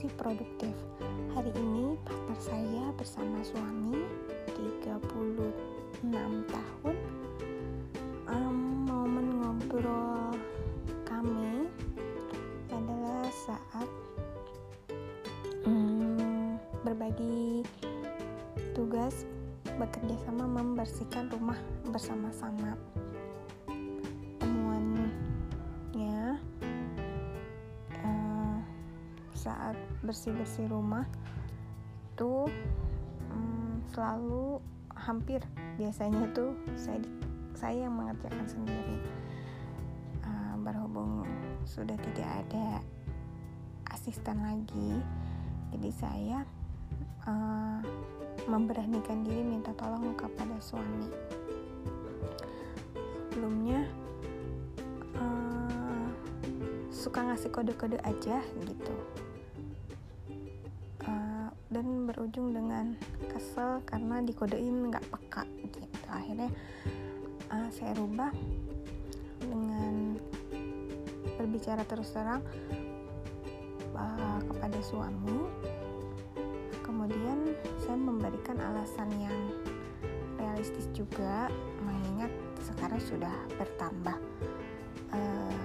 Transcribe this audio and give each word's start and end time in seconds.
masih 0.00 0.16
produktif. 0.16 0.72
Hari 1.36 1.52
ini 1.60 1.92
partner 2.08 2.38
saya 2.40 2.84
bersama 2.96 3.36
suami 3.44 4.00
36 4.48 4.96
tahun 6.48 6.96
um, 8.32 8.88
momen 8.88 9.44
ngobrol 9.44 10.32
kami 11.04 11.68
adalah 12.72 13.28
saat 13.28 13.88
um, 15.68 16.56
berbagi 16.80 17.60
tugas 18.72 19.28
bekerja 19.76 20.16
sama 20.24 20.48
membersihkan 20.48 21.28
rumah 21.28 21.60
bersama-sama 21.92 22.72
saat 29.40 29.76
bersih-bersih 30.04 30.68
rumah 30.68 31.08
itu 32.12 32.44
um, 33.32 33.80
selalu 33.88 34.60
hampir. 34.92 35.40
Biasanya 35.80 36.28
tuh 36.36 36.52
saya 36.76 37.00
saya 37.56 37.88
yang 37.88 37.96
mengerjakan 37.96 38.44
sendiri. 38.44 39.00
Uh, 40.20 40.54
berhubung 40.60 41.24
sudah 41.64 41.96
tidak 41.96 42.28
ada 42.44 42.84
asisten 43.90 44.44
lagi 44.44 45.00
jadi 45.70 45.90
saya 45.94 46.38
uh, 47.30 47.78
memberanikan 48.50 49.22
diri 49.22 49.46
minta 49.46 49.70
tolong 49.78 50.12
kepada 50.18 50.58
suami. 50.58 51.06
Sebelumnya 53.30 53.86
uh, 55.14 56.06
suka 56.90 57.22
ngasih 57.30 57.54
kode-kode 57.54 57.96
aja 58.02 58.42
gitu 58.66 58.96
dan 61.70 62.10
berujung 62.10 62.50
dengan 62.50 62.98
kesel 63.30 63.78
karena 63.86 64.18
dikodein 64.26 64.90
nggak 64.90 65.06
peka 65.06 65.46
gitu. 65.62 65.78
Akhirnya 66.10 66.50
uh, 67.54 67.70
saya 67.70 67.94
rubah 67.94 68.34
dengan 69.38 70.18
berbicara 71.38 71.86
terus 71.86 72.10
terang 72.10 72.42
uh, 73.94 74.38
kepada 74.50 74.78
suami. 74.82 75.46
Kemudian 76.82 77.54
saya 77.78 77.96
memberikan 77.96 78.58
alasan 78.58 79.08
yang 79.22 79.38
realistis 80.42 80.90
juga. 80.90 81.46
Mengingat 81.80 82.34
sekarang 82.60 83.00
sudah 83.00 83.34
bertambah 83.56 84.18
uh, 85.14 85.64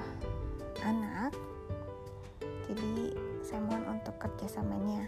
anak 0.86 1.34
jadi 2.66 3.14
saya 3.46 3.62
mohon 3.62 3.86
untuk 3.98 4.18
kerjasamanya 4.18 5.06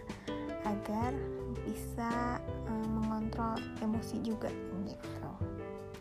agar 0.68 1.16
bisa 1.64 2.36
uh, 2.68 2.88
mengontrol 2.88 3.56
emosi 3.80 4.20
juga 4.20 4.52
gitu. 4.84 5.32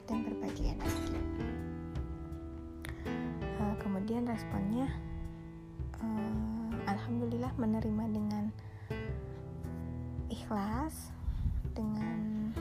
Dan 0.07 0.27
berbagi 0.27 0.75
energi. 0.75 1.15
Uh, 3.59 3.75
kemudian 3.79 4.27
responnya 4.27 4.91
uh, 6.03 6.71
alhamdulillah 6.87 7.51
menerima 7.55 8.05
dengan 8.11 8.45
ikhlas 10.27 11.11
dengan 11.71 12.51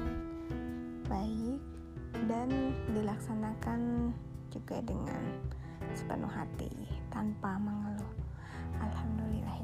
baik 1.10 1.62
dan 2.26 2.48
dilaksanakan 2.94 4.10
juga 4.50 4.82
dengan 4.82 5.22
sepenuh 5.94 6.30
hati 6.30 6.70
tanpa 7.10 7.58
mengeluh. 7.58 8.26
Terima 8.76 9.55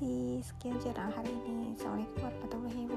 kasih. 0.00 0.40
Sekian 0.40 0.80
cerita 0.80 1.12
hari 1.12 1.28
ini. 1.44 1.76
Assalamualaikum 1.76 2.24
warahmatullahi 2.24 2.72
wabarakatuh. 2.72 2.89